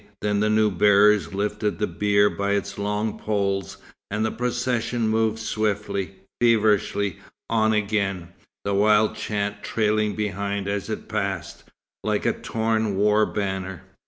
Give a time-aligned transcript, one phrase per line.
[0.21, 3.77] Then the new bearers lifted the bier by its long poles,
[4.09, 7.17] and the procession moved swiftly, feverishly,
[7.51, 8.29] on again,
[8.65, 11.65] the wild chant trailing behind as it passed,
[12.03, 13.83] like a torn war banner.